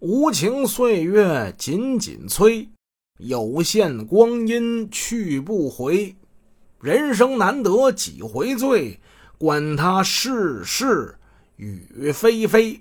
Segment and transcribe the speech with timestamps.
[0.00, 2.66] 无情岁月紧紧催，
[3.18, 6.16] 有限光阴去不回。
[6.80, 8.98] 人生难得几回醉，
[9.36, 11.16] 管他世事
[11.56, 12.80] 与非非。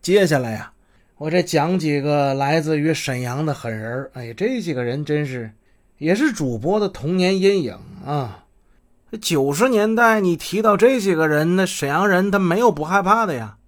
[0.00, 0.72] 接下来呀，
[1.18, 5.52] 我这讲几个来自于沈阳的狠人哎，这几个人真是，
[5.98, 8.46] 也是主播的童年阴影啊。
[9.20, 13.58] 九十年代，你提到这几个人，那沈阳人他没有不害怕的呀。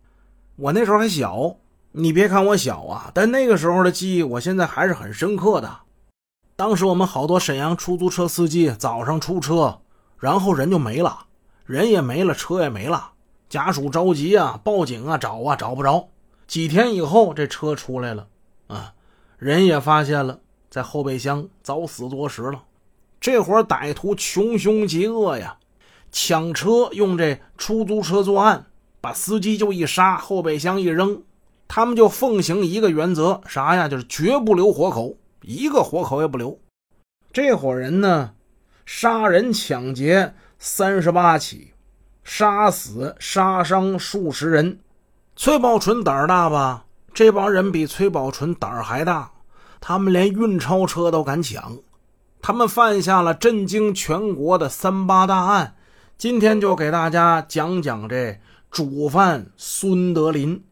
[0.57, 1.57] 我那时候还小，
[1.95, 5.81] 你别看我小啊，但那个时候的记忆，我现在还是很深刻的。
[6.57, 9.81] 当时我们好多沈阳出租车司机早上出车，
[10.19, 11.27] 然后人就没了，
[11.67, 13.11] 人也没了，车也没了，
[13.51, 16.09] 家属着急啊，报警啊，找啊，找不着。
[16.47, 18.27] 几天以后，这车出来了，
[18.69, 18.95] 啊，
[19.37, 20.41] 人也发现了，
[20.71, 22.63] 在后备箱早死多时了。
[23.21, 25.59] 这伙歹徒穷凶极恶呀，
[26.11, 28.65] 抢车用这出租车作案，
[29.03, 31.23] 把司机就一杀，后备箱一扔。
[31.75, 33.89] 他们就奉行一个原则，啥呀？
[33.89, 36.61] 就是绝不留活口，一个活口也不留。
[37.33, 38.33] 这伙人呢，
[38.85, 41.73] 杀人抢劫三十八起，
[42.23, 44.81] 杀死杀伤数十人。
[45.35, 46.85] 崔宝纯胆儿大吧？
[47.15, 49.33] 这帮人比崔宝纯胆儿还大，
[49.81, 51.79] 他们连运钞车都敢抢。
[52.43, 55.75] 他们犯下了震惊全国的三八大案，
[56.19, 58.39] 今天就给大家讲讲这
[58.71, 60.63] 主犯孙德林。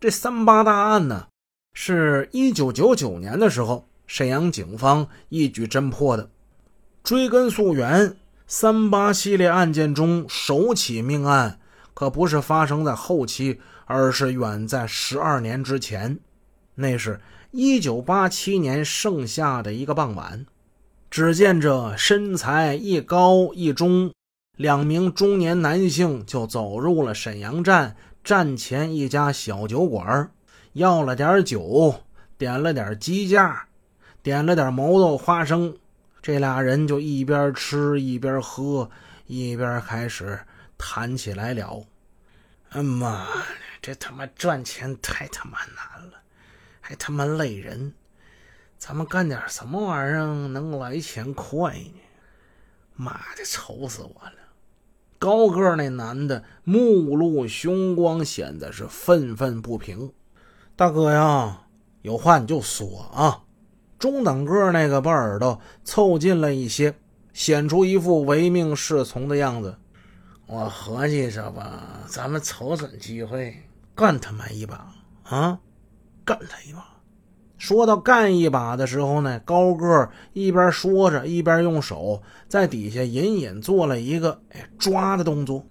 [0.00, 1.26] 这三八大案呢，
[1.72, 6.30] 是一九九九年的时候，沈阳警方一举侦破的。
[7.02, 8.14] 追根溯源，
[8.46, 11.58] 三八系列案件中首起命案
[11.94, 16.20] 可不是发生在后期，而是远在十二年之前。
[16.76, 20.46] 那是一九八七年盛夏的一个傍晚。
[21.10, 24.12] 只见这身材一高一中
[24.56, 27.96] 两名中年男性就走入了沈阳站
[28.28, 30.30] 站前一家小酒馆，
[30.74, 32.02] 要了点酒，
[32.36, 33.68] 点了点鸡架，
[34.22, 35.74] 点了点毛豆花生。
[36.20, 38.90] 这俩人就一边吃一边喝，
[39.24, 40.38] 一边开始
[40.76, 41.86] 谈起来了。
[42.68, 43.26] 哎妈，
[43.80, 46.18] 这他妈赚钱太他妈难了，
[46.82, 47.94] 还他妈累人。
[48.76, 52.00] 咱们干点什么玩意儿能来钱快呢？
[52.94, 54.47] 妈的，愁死我了！
[55.18, 60.12] 高个那男的目露凶光，显得是愤愤不平。
[60.76, 61.62] 大哥呀，
[62.02, 63.42] 有话你就说啊！
[63.98, 66.94] 中等个那个把耳朵凑近了一些，
[67.32, 69.76] 显出一副唯命是从的样子。
[70.46, 73.54] 我合计着吧，咱们瞅准机会
[73.94, 75.58] 干他妈一把啊！
[76.24, 76.97] 干他一把！
[77.58, 85.66] 说到干一把的时候呢，高个一边说着，一边用手在底下隐隐做了一个“哎抓”的动作。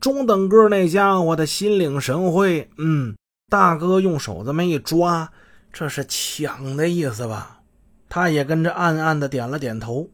[0.00, 3.14] 中等个那家伙的心领神会，嗯，
[3.50, 5.30] 大哥用手这么一抓，
[5.70, 7.60] 这是抢的意思吧？
[8.08, 10.08] 他也跟着暗暗的点了点头。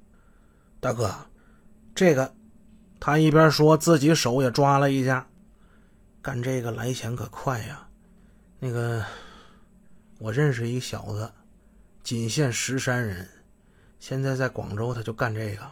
[0.81, 1.15] 大哥，
[1.95, 2.33] 这个，
[2.99, 5.29] 他一边说自己手也抓了一下，
[6.21, 7.87] 干这个来钱可快呀，
[8.59, 9.05] 那个。
[10.23, 11.33] 我认识一小子，
[12.05, 13.29] 仅限石山人，
[13.99, 15.69] 现在在广州，他就干这个。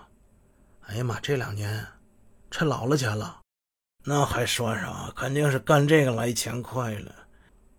[0.86, 1.86] 哎呀妈，这两年
[2.50, 3.42] 趁老了钱了，
[4.02, 5.12] 那还说啥？
[5.14, 7.14] 肯定是干这个来钱快了。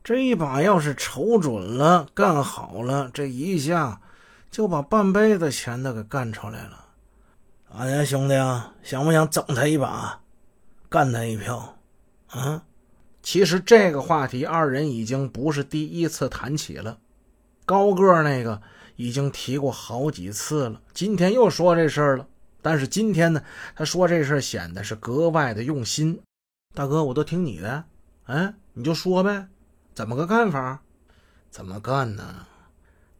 [0.01, 3.99] 这一把要是瞅准了，干好了，这一下
[4.49, 6.85] 就把半辈子钱都给干出来了。
[7.75, 10.21] 哎呀，兄弟啊，想不想整他一把，
[10.87, 11.77] 干他一票？
[12.29, 12.63] 啊？
[13.23, 16.99] 其实这个话题，二人已经不是第一次谈起了。
[17.65, 18.61] 高个那个
[18.95, 22.27] 已经提过好几次了，今天又说这事儿了。
[22.61, 23.43] 但是今天呢，
[23.75, 26.19] 他说这事儿显得是格外的用心。
[26.73, 27.83] 大哥，我都听你的，
[28.25, 29.47] 哎，你就说呗，
[29.93, 30.81] 怎么个干法？
[31.49, 32.47] 怎么干呢？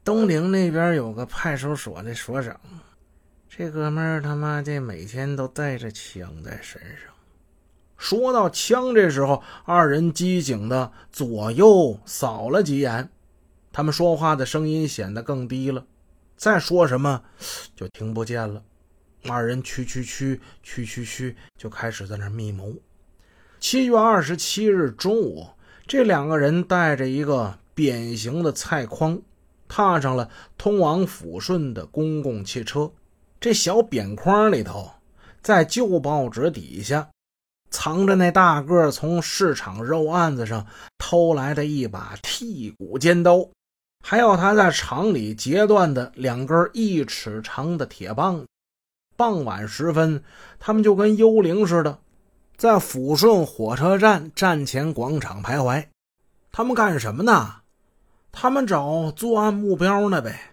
[0.04, 2.60] 东陵那边有个派出所的所长，
[3.50, 7.14] 这哥们儿他妈的每天都带着枪在身上。
[8.02, 13.08] 说到枪，这时候二人机警的左右扫了几眼，
[13.72, 15.86] 他们说话的声音显得更低了，
[16.36, 17.22] 再说什么
[17.76, 18.64] 就听不见了。
[19.30, 22.74] 二人屈屈屈屈屈屈，就开始在那密谋。
[23.60, 25.46] 七月二十七日中午，
[25.86, 29.22] 这两个人带着一个扁形的菜筐，
[29.68, 30.28] 踏上了
[30.58, 32.92] 通往抚顺的公共汽车。
[33.40, 34.90] 这小扁筐里头，
[35.44, 37.08] 在旧报纸底下。
[37.72, 40.68] 藏着那大个从市场肉案子上
[41.00, 43.48] 偷来的一把剔骨尖刀，
[44.04, 48.46] 还有他在厂里截断的两根一尺长的铁棒。
[49.18, 50.24] 傍晚时分，
[50.60, 51.98] 他们就跟幽灵似的，
[52.58, 55.86] 在抚顺火车站站前广场徘徊。
[56.52, 57.56] 他们干什么呢？
[58.32, 60.51] 他们找作案目标呢呗。